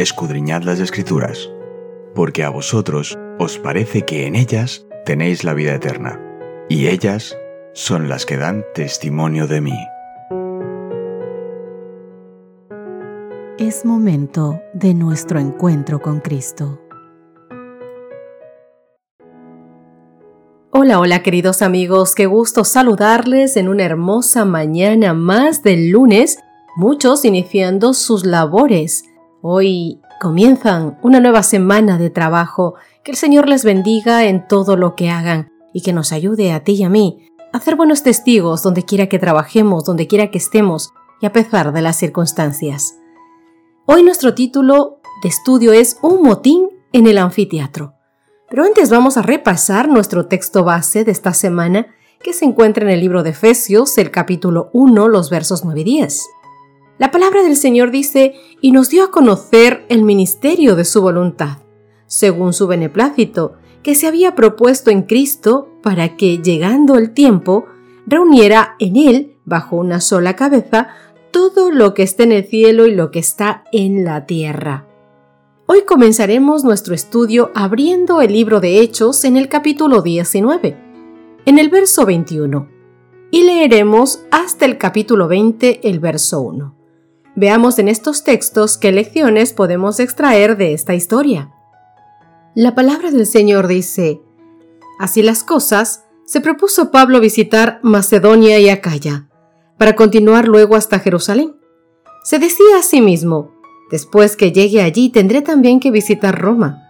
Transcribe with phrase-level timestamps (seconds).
[0.00, 1.50] escudriñad las escrituras,
[2.14, 6.18] porque a vosotros os parece que en ellas tenéis la vida eterna,
[6.68, 7.36] y ellas
[7.74, 9.78] son las que dan testimonio de mí.
[13.58, 16.80] Es momento de nuestro encuentro con Cristo.
[20.70, 26.38] Hola, hola queridos amigos, qué gusto saludarles en una hermosa mañana más del lunes,
[26.76, 29.04] muchos iniciando sus labores.
[29.42, 34.94] Hoy comienzan una nueva semana de trabajo, que el Señor les bendiga en todo lo
[34.94, 38.62] que hagan y que nos ayude a ti y a mí a ser buenos testigos
[38.62, 40.90] donde quiera que trabajemos, donde quiera que estemos
[41.22, 42.98] y a pesar de las circunstancias.
[43.86, 47.94] Hoy nuestro título de estudio es Un motín en el anfiteatro.
[48.50, 51.86] Pero antes vamos a repasar nuestro texto base de esta semana
[52.22, 55.84] que se encuentra en el libro de Efesios, el capítulo 1, los versos 9 y
[55.84, 56.26] 10.
[57.00, 61.58] La palabra del Señor dice, y nos dio a conocer el ministerio de su voluntad,
[62.06, 67.64] según su beneplácito, que se había propuesto en Cristo para que, llegando el tiempo,
[68.06, 70.88] reuniera en él, bajo una sola cabeza,
[71.32, 74.86] todo lo que está en el cielo y lo que está en la tierra
[75.72, 80.76] Hoy comenzaremos nuestro estudio abriendo el libro de Hechos en el capítulo 19,
[81.46, 82.68] en el verso 21,
[83.30, 86.79] y leeremos hasta el capítulo 20, el verso 1.
[87.36, 91.52] Veamos en estos textos qué lecciones podemos extraer de esta historia.
[92.54, 94.20] La palabra del Señor dice,
[94.98, 99.28] Así las cosas, se propuso Pablo visitar Macedonia y Acaya,
[99.78, 101.56] para continuar luego hasta Jerusalén.
[102.22, 103.52] Se decía a sí mismo,
[103.90, 106.88] Después que llegue allí tendré también que visitar Roma.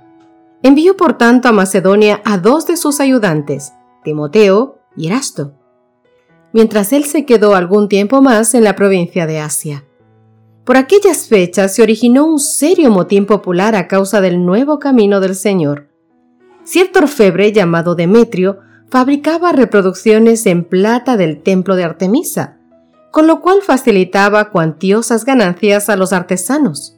[0.62, 3.72] Envió por tanto a Macedonia a dos de sus ayudantes,
[4.04, 5.54] Timoteo y Erasto,
[6.52, 9.84] mientras él se quedó algún tiempo más en la provincia de Asia.
[10.70, 15.34] Por aquellas fechas se originó un serio motín popular a causa del nuevo camino del
[15.34, 15.88] Señor.
[16.62, 22.58] Cierto orfebre llamado Demetrio fabricaba reproducciones en plata del templo de Artemisa,
[23.10, 26.96] con lo cual facilitaba cuantiosas ganancias a los artesanos.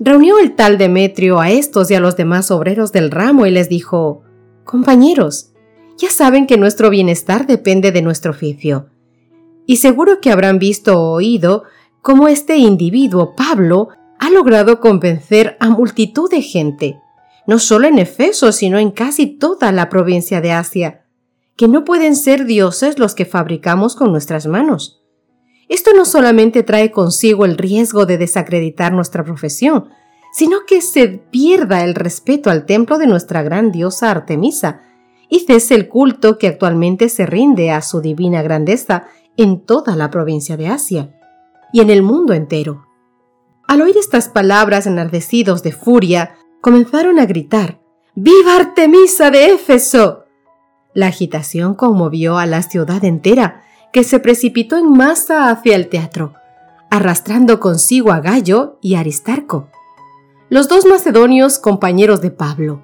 [0.00, 3.68] Reunió el tal Demetrio a estos y a los demás obreros del ramo y les
[3.68, 4.24] dijo,
[4.64, 5.52] Compañeros,
[5.98, 8.86] ya saben que nuestro bienestar depende de nuestro oficio.
[9.66, 11.62] Y seguro que habrán visto o oído
[12.02, 17.00] cómo este individuo, Pablo, ha logrado convencer a multitud de gente,
[17.46, 21.06] no solo en Efeso, sino en casi toda la provincia de Asia,
[21.56, 25.00] que no pueden ser dioses los que fabricamos con nuestras manos.
[25.68, 29.88] Esto no solamente trae consigo el riesgo de desacreditar nuestra profesión,
[30.32, 34.82] sino que se pierda el respeto al templo de nuestra gran diosa Artemisa
[35.28, 39.04] y cese el culto que actualmente se rinde a su divina grandeza
[39.36, 41.14] en toda la provincia de Asia
[41.72, 42.86] y en el mundo entero.
[43.66, 47.80] Al oír estas palabras enardecidos de furia, comenzaron a gritar
[48.14, 50.24] ¡Viva Artemisa de Éfeso!
[50.94, 53.62] La agitación conmovió a la ciudad entera
[53.92, 56.34] que se precipitó en masa hacia el teatro,
[56.90, 59.68] arrastrando consigo a Gallo y Aristarco,
[60.48, 62.82] los dos macedonios compañeros de Pablo.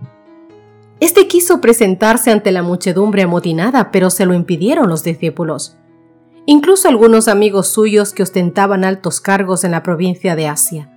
[1.00, 5.77] Este quiso presentarse ante la muchedumbre amotinada, pero se lo impidieron los discípulos.
[6.50, 10.90] Incluso algunos amigos suyos que ostentaban altos cargos en la provincia de Asia.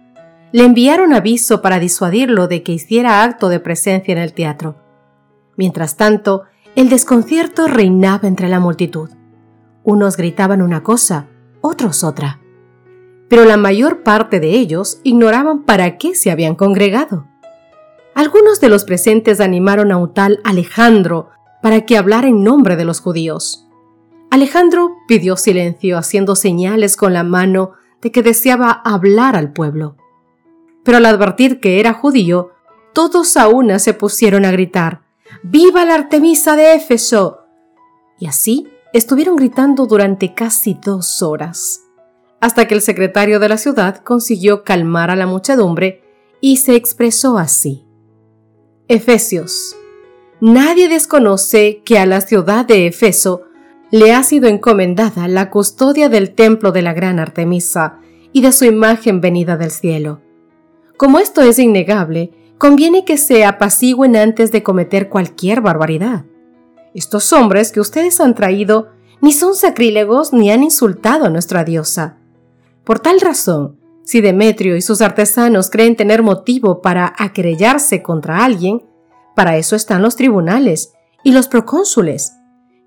[0.53, 4.77] Le enviaron aviso para disuadirlo de que hiciera acto de presencia en el teatro.
[5.57, 6.43] Mientras tanto,
[6.77, 9.09] el desconcierto reinaba entre la multitud.
[9.83, 11.27] Unos gritaban una cosa,
[11.59, 12.39] otros otra.
[13.27, 17.27] Pero la mayor parte de ellos ignoraban para qué se habían congregado.
[18.15, 21.27] Algunos de los presentes animaron a un tal Alejandro
[21.61, 23.67] para que hablara en nombre de los judíos.
[24.31, 29.97] Alejandro pidió silencio haciendo señales con la mano de que deseaba hablar al pueblo.
[30.85, 32.51] Pero al advertir que era judío,
[32.93, 35.01] todos a una se pusieron a gritar
[35.43, 37.41] ¡Viva la Artemisa de Éfeso!
[38.19, 41.81] Y así estuvieron gritando durante casi dos horas,
[42.39, 46.05] hasta que el secretario de la ciudad consiguió calmar a la muchedumbre
[46.39, 47.85] y se expresó así.
[48.87, 49.75] Efesios.
[50.39, 53.50] Nadie desconoce que a la ciudad de Efeso
[53.91, 57.99] le ha sido encomendada la custodia del templo de la gran Artemisa
[58.31, 60.21] y de su imagen venida del cielo.
[60.95, 66.23] Como esto es innegable, conviene que se apacigüen antes de cometer cualquier barbaridad.
[66.93, 68.89] Estos hombres que ustedes han traído
[69.19, 72.17] ni son sacrílegos ni han insultado a nuestra diosa.
[72.85, 78.83] Por tal razón, si Demetrio y sus artesanos creen tener motivo para acrellarse contra alguien,
[79.35, 80.93] para eso están los tribunales
[81.23, 82.33] y los procónsules,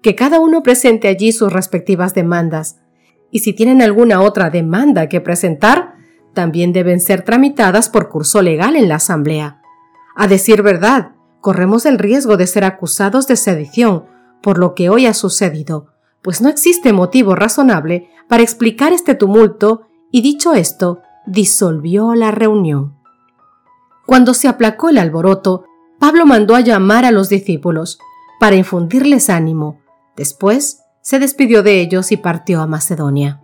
[0.05, 2.77] que cada uno presente allí sus respectivas demandas,
[3.31, 5.95] y si tienen alguna otra demanda que presentar,
[6.35, 9.63] también deben ser tramitadas por curso legal en la Asamblea.
[10.15, 14.05] A decir verdad, corremos el riesgo de ser acusados de sedición
[14.43, 15.87] por lo que hoy ha sucedido,
[16.21, 22.95] pues no existe motivo razonable para explicar este tumulto y dicho esto, disolvió la reunión.
[24.05, 25.65] Cuando se aplacó el alboroto,
[25.99, 27.99] Pablo mandó a llamar a los discípulos
[28.39, 29.83] para infundirles ánimo.
[30.17, 33.41] Después se despidió de ellos y partió a Macedonia.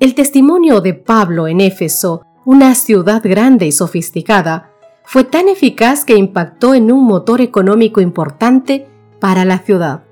[0.00, 4.70] El testimonio de Pablo en Éfeso, una ciudad grande y sofisticada,
[5.04, 8.86] fue tan eficaz que impactó en un motor económico importante
[9.20, 10.04] para la ciudad.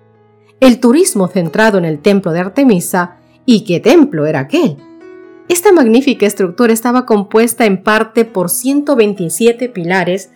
[0.60, 4.76] El turismo centrado en el templo de Artemisa, ¿y qué templo era aquel?
[5.48, 10.30] Esta magnífica estructura estaba compuesta en parte por 127 pilares,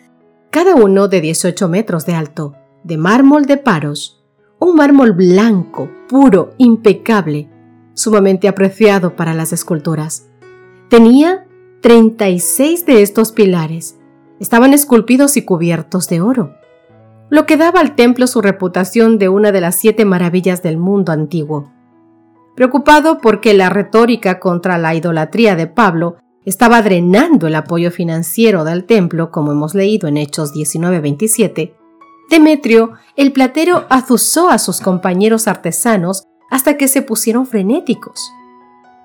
[0.51, 4.26] cada uno de 18 metros de alto, de mármol de Paros,
[4.59, 7.49] un mármol blanco, puro, impecable,
[7.95, 10.29] sumamente apreciado para las esculturas.
[10.89, 11.47] Tenía
[11.83, 13.99] 36 de estos pilares.
[14.41, 16.55] Estaban esculpidos y cubiertos de oro,
[17.29, 21.13] lo que daba al templo su reputación de una de las siete maravillas del mundo
[21.13, 21.73] antiguo.
[22.55, 28.85] Preocupado porque la retórica contra la idolatría de Pablo estaba drenando el apoyo financiero del
[28.85, 31.75] templo, como hemos leído en Hechos 19:27,
[32.31, 38.33] Demetrio, el platero, azuzó a sus compañeros artesanos hasta que se pusieron frenéticos.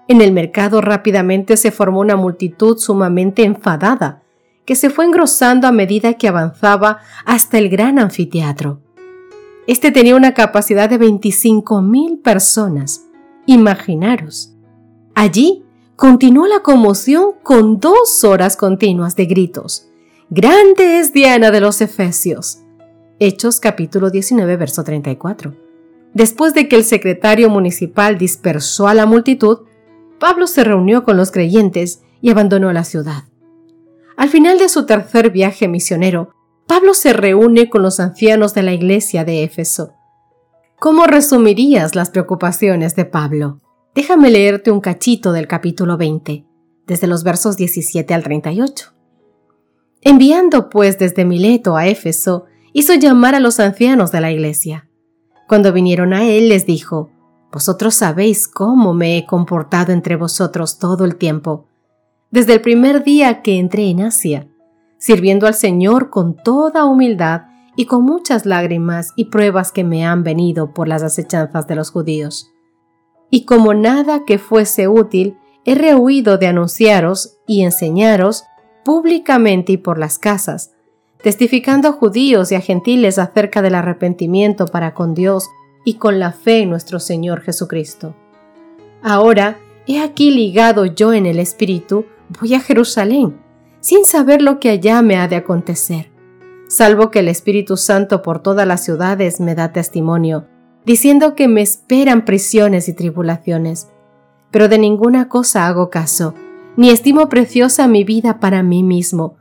[0.08, 4.24] En el mercado rápidamente se formó una multitud sumamente enfadada,
[4.66, 8.82] que se fue engrosando a medida que avanzaba hasta el gran anfiteatro.
[9.68, 13.06] Este tenía una capacidad de 25.000 personas.
[13.46, 14.54] Imaginaros.
[15.16, 15.64] Allí
[15.96, 19.88] continuó la conmoción con dos horas continuas de gritos.
[20.30, 22.61] Grande es Diana de los Efesios.
[23.24, 25.56] Hechos capítulo 19, verso 34.
[26.16, 29.60] Después de que el secretario municipal dispersó a la multitud,
[30.20, 33.26] Pablo se reunió con los creyentes y abandonó la ciudad.
[34.18, 36.34] Al final de su tercer viaje misionero,
[36.66, 39.94] Pablo se reúne con los ancianos de la iglesia de Éfeso.
[40.80, 43.60] ¿Cómo resumirías las preocupaciones de Pablo?
[43.94, 46.44] Déjame leerte un cachito del capítulo 20,
[46.88, 48.94] desde los versos 17 al 38.
[50.02, 54.88] Enviando pues desde Mileto a Éfeso, hizo llamar a los ancianos de la iglesia.
[55.48, 57.12] Cuando vinieron a él les dijo,
[57.52, 61.68] Vosotros sabéis cómo me he comportado entre vosotros todo el tiempo,
[62.30, 64.48] desde el primer día que entré en Asia,
[64.98, 67.42] sirviendo al Señor con toda humildad
[67.76, 71.92] y con muchas lágrimas y pruebas que me han venido por las acechanzas de los
[71.92, 72.50] judíos.
[73.30, 78.46] Y como nada que fuese útil, he rehuido de anunciaros y enseñaros
[78.86, 80.71] públicamente y por las casas,
[81.24, 85.50] testificando a judíos y a gentiles acerca del arrepentimiento para con Dios
[85.84, 88.16] y con la fe en nuestro Señor Jesucristo.
[89.04, 92.06] Ahora, he aquí ligado yo en el Espíritu,
[92.40, 93.40] voy a Jerusalén,
[93.80, 96.12] sin saber lo que allá me ha de acontecer,
[96.68, 100.48] salvo que el Espíritu Santo por todas las ciudades me da testimonio,
[100.86, 103.90] diciendo que me esperan prisiones y tribulaciones.
[104.52, 106.34] Pero de ninguna cosa hago caso,
[106.78, 109.38] ni estimo preciosa mi vida para mí mismo,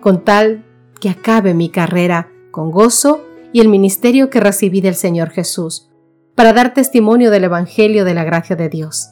[0.00, 0.64] con tal
[1.04, 3.20] que acabe mi carrera con gozo
[3.52, 5.90] y el ministerio que recibí del Señor Jesús,
[6.34, 9.10] para dar testimonio del Evangelio de la gracia de Dios.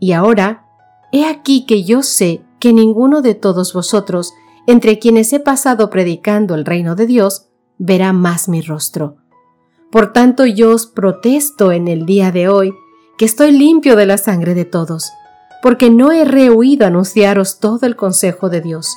[0.00, 0.66] Y ahora,
[1.12, 4.32] he aquí que yo sé que ninguno de todos vosotros,
[4.66, 7.46] entre quienes he pasado predicando el reino de Dios,
[7.78, 9.18] verá más mi rostro.
[9.92, 12.74] Por tanto yo os protesto en el día de hoy
[13.18, 15.12] que estoy limpio de la sangre de todos,
[15.62, 18.96] porque no he rehuido anunciaros todo el consejo de Dios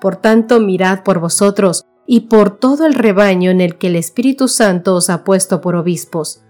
[0.00, 4.48] por tanto, mirad por vosotros y por todo el rebaño en el que el Espíritu
[4.48, 6.42] Santo os ha puesto por obispos,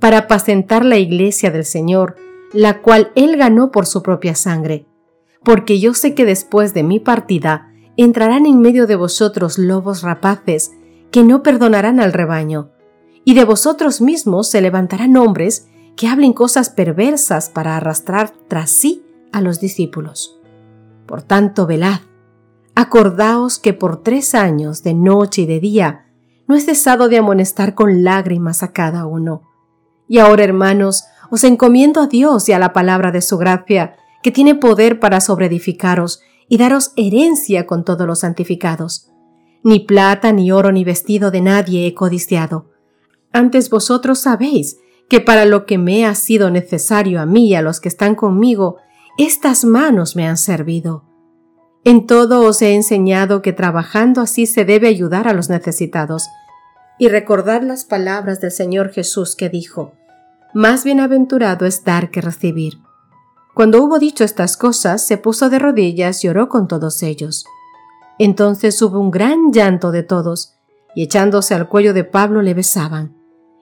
[0.00, 2.16] para apacentar la iglesia del Señor,
[2.52, 4.86] la cual Él ganó por su propia sangre.
[5.44, 10.72] Porque yo sé que después de mi partida entrarán en medio de vosotros lobos rapaces,
[11.10, 12.70] que no perdonarán al rebaño,
[13.24, 19.04] y de vosotros mismos se levantarán hombres que hablen cosas perversas para arrastrar tras sí
[19.32, 20.40] a los discípulos.
[21.06, 22.00] Por tanto, velad,
[22.76, 26.06] Acordaos que por tres años, de noche y de día,
[26.48, 29.42] no he cesado de amonestar con lágrimas a cada uno.
[30.08, 34.32] Y ahora, hermanos, os encomiendo a Dios y a la palabra de su gracia, que
[34.32, 39.10] tiene poder para sobreedificaros y daros herencia con todos los santificados.
[39.62, 42.70] Ni plata, ni oro, ni vestido de nadie he codiciado.
[43.32, 44.78] Antes vosotros sabéis
[45.08, 48.14] que para lo que me ha sido necesario a mí y a los que están
[48.14, 48.78] conmigo,
[49.16, 51.04] estas manos me han servido.
[51.86, 56.26] En todo os he enseñado que trabajando así se debe ayudar a los necesitados.
[56.98, 59.92] Y recordad las palabras del Señor Jesús que dijo,
[60.54, 62.78] Más bienaventurado es dar que recibir.
[63.52, 67.44] Cuando hubo dicho estas cosas, se puso de rodillas y oró con todos ellos.
[68.18, 70.54] Entonces hubo un gran llanto de todos,
[70.94, 73.14] y echándose al cuello de Pablo le besaban,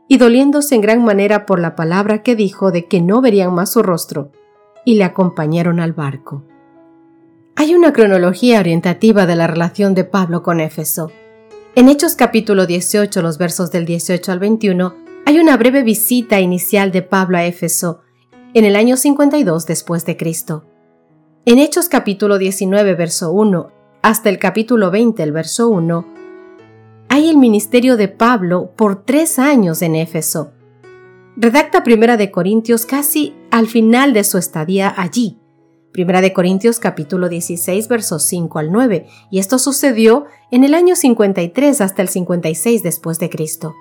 [0.07, 3.73] y doliéndose en gran manera por la palabra que dijo de que no verían más
[3.73, 4.31] su rostro,
[4.85, 6.45] y le acompañaron al barco.
[7.62, 11.12] Hay una cronología orientativa de la relación de Pablo con Éfeso.
[11.76, 16.90] En Hechos capítulo 18, los versos del 18 al 21, hay una breve visita inicial
[16.90, 18.00] de Pablo a Éfeso
[18.52, 20.64] en el año 52 después de Cristo.
[21.45, 23.71] En Hechos capítulo 19, verso 1
[24.02, 26.04] hasta el capítulo 20, el verso 1,
[27.11, 30.50] hay el ministerio de Pablo por tres años en Éfeso.
[31.37, 35.38] Redacta Primera de Corintios casi al final de su estadía allí.
[35.93, 40.97] Primera de Corintios capítulo 16 versos 5 al 9, y esto sucedió en el año
[40.97, 43.75] 53 hasta el 56 después de Cristo.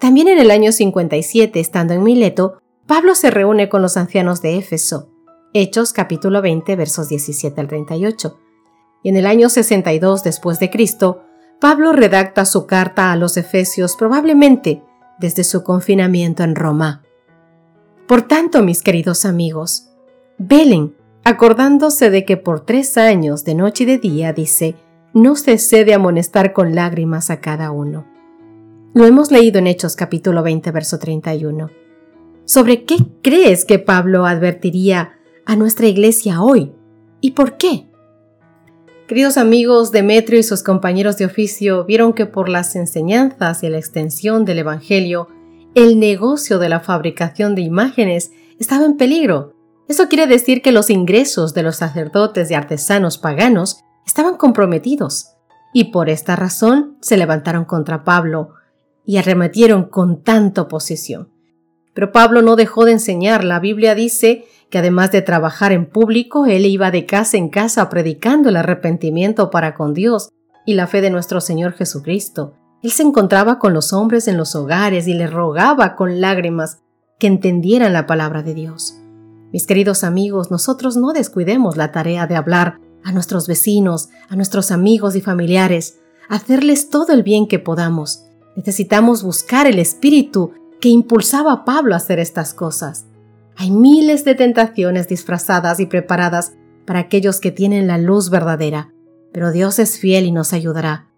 [0.00, 4.56] También en el año 57, estando en Mileto, Pablo se reúne con los ancianos de
[4.56, 5.10] Éfeso.
[5.54, 8.38] Hechos capítulo 20 versos 17 al 38
[9.02, 11.22] y en el año 62 después de Cristo,
[11.60, 14.82] Pablo redacta su carta a los Efesios probablemente
[15.18, 17.02] desde su confinamiento en Roma.
[18.06, 19.88] Por tanto, mis queridos amigos,
[20.38, 24.74] velen, acordándose de que por tres años de noche y de día, dice,
[25.14, 28.06] no cesé de amonestar con lágrimas a cada uno.
[28.94, 31.70] Lo hemos leído en Hechos capítulo 20, verso 31.
[32.44, 36.72] ¿Sobre qué crees que Pablo advertiría a nuestra iglesia hoy?
[37.20, 37.86] ¿Y por qué?
[39.06, 43.78] Queridos amigos, Demetrio y sus compañeros de oficio vieron que por las enseñanzas y la
[43.78, 45.28] extensión del Evangelio,
[45.74, 49.51] el negocio de la fabricación de imágenes estaba en peligro.
[49.88, 55.32] Eso quiere decir que los ingresos de los sacerdotes y artesanos paganos estaban comprometidos,
[55.72, 58.54] y por esta razón se levantaron contra Pablo
[59.04, 61.30] y arremetieron con tanta oposición.
[61.94, 63.44] Pero Pablo no dejó de enseñar.
[63.44, 67.88] La Biblia dice que además de trabajar en público, él iba de casa en casa
[67.88, 70.30] predicando el arrepentimiento para con Dios
[70.64, 72.54] y la fe de nuestro Señor Jesucristo.
[72.82, 76.80] Él se encontraba con los hombres en los hogares y les rogaba con lágrimas
[77.18, 79.01] que entendieran la palabra de Dios.
[79.52, 84.70] Mis queridos amigos, nosotros no descuidemos la tarea de hablar a nuestros vecinos, a nuestros
[84.70, 85.98] amigos y familiares,
[86.30, 88.24] hacerles todo el bien que podamos.
[88.56, 93.04] Necesitamos buscar el espíritu que impulsaba a Pablo a hacer estas cosas.
[93.56, 96.54] Hay miles de tentaciones disfrazadas y preparadas
[96.86, 98.90] para aquellos que tienen la luz verdadera,
[99.32, 101.08] pero Dios es fiel y nos ayudará.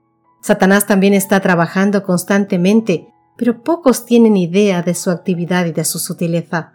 [0.42, 5.98] Satanás también está trabajando constantemente, pero pocos tienen idea de su actividad y de su
[5.98, 6.73] sutileza.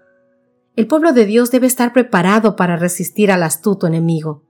[0.75, 4.43] El pueblo de Dios debe estar preparado para resistir al astuto enemigo.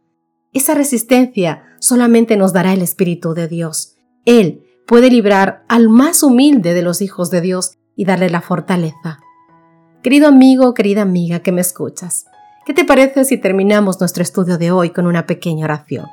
[0.53, 3.95] Esa resistencia solamente nos dará el Espíritu de Dios.
[4.25, 9.19] Él puede librar al más humilde de los hijos de Dios y darle la fortaleza.
[10.01, 12.25] Querido amigo, querida amiga que me escuchas,
[12.65, 16.07] ¿qué te parece si terminamos nuestro estudio de hoy con una pequeña oración?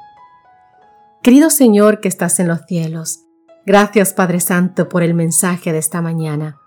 [1.22, 3.20] Querido Señor que estás en los cielos,
[3.64, 6.58] gracias Padre Santo por el mensaje de esta mañana.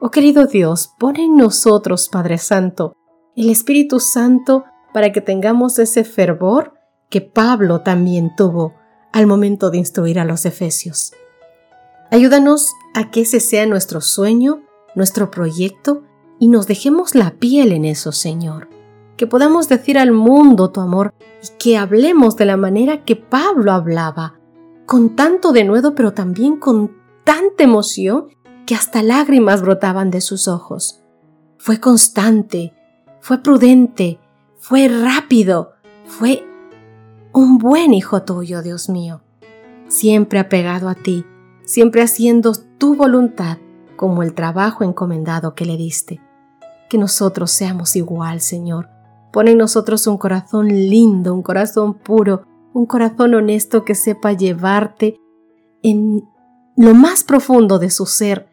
[0.00, 2.94] Oh querido Dios, pon en nosotros, Padre Santo,
[3.34, 4.64] el Espíritu Santo
[4.94, 6.74] para que tengamos ese fervor
[7.10, 8.74] que Pablo también tuvo
[9.12, 11.14] al momento de instruir a los efesios.
[12.12, 14.62] Ayúdanos a que ese sea nuestro sueño,
[14.94, 16.04] nuestro proyecto
[16.38, 18.68] y nos dejemos la piel en eso, Señor.
[19.16, 21.12] Que podamos decir al mundo tu amor
[21.42, 24.38] y que hablemos de la manera que Pablo hablaba,
[24.86, 28.28] con tanto denuedo pero también con tanta emoción
[28.68, 31.00] que hasta lágrimas brotaban de sus ojos.
[31.56, 32.74] Fue constante,
[33.18, 34.20] fue prudente,
[34.58, 35.72] fue rápido,
[36.04, 36.44] fue
[37.32, 39.22] un buen hijo tuyo, Dios mío,
[39.86, 41.24] siempre apegado a ti,
[41.64, 43.56] siempre haciendo tu voluntad
[43.96, 46.20] como el trabajo encomendado que le diste
[46.90, 48.90] que nosotros seamos igual, Señor.
[49.32, 52.42] Pon en nosotros un corazón lindo, un corazón puro,
[52.74, 55.18] un corazón honesto que sepa llevarte
[55.82, 56.22] en
[56.76, 58.47] lo más profundo de su ser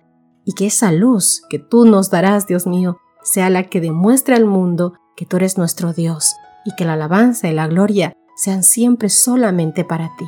[0.45, 4.45] y que esa luz que tú nos darás, Dios mío, sea la que demuestre al
[4.45, 9.09] mundo que tú eres nuestro Dios y que la alabanza y la gloria sean siempre
[9.09, 10.25] solamente para ti.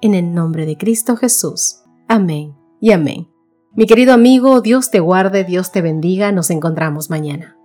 [0.00, 1.82] En el nombre de Cristo Jesús.
[2.08, 3.28] Amén y amén.
[3.74, 7.56] Mi querido amigo, Dios te guarde, Dios te bendiga, nos encontramos mañana.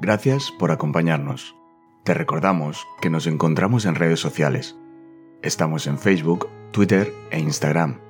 [0.00, 1.54] Gracias por acompañarnos.
[2.04, 4.76] Te recordamos que nos encontramos en redes sociales.
[5.42, 8.09] Estamos en Facebook, Twitter e Instagram